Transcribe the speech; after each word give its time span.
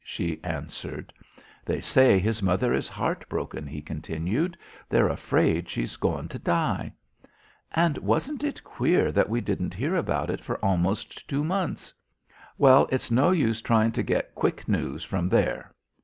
she 0.03 0.39
answered. 0.43 1.13
"They 1.63 1.79
say 1.79 2.17
his 2.17 2.41
mother 2.41 2.73
is 2.73 2.87
heart 2.87 3.23
broken," 3.29 3.67
he 3.67 3.83
continued. 3.83 4.57
"They're 4.89 5.09
afraid 5.09 5.69
she's 5.69 5.95
goin' 5.95 6.27
to 6.29 6.39
die." 6.39 6.91
"And 7.71 7.99
wasn't 7.99 8.43
it 8.43 8.63
queer 8.63 9.11
that 9.11 9.29
we 9.29 9.41
didn't 9.41 9.75
hear 9.75 9.95
about 9.95 10.31
it 10.31 10.43
for 10.43 10.57
almost 10.65 11.29
two 11.29 11.43
months?" 11.43 11.93
"Well, 12.57 12.87
it's 12.91 13.11
no 13.11 13.29
use 13.29 13.61
tryin' 13.61 13.91
to 13.91 14.01
git 14.01 14.33
quick 14.33 14.67
news 14.67 15.03
from 15.03 15.29
there." 15.29 15.71